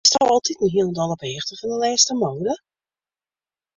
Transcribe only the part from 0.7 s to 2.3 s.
hielendal op 'e hichte fan de lêste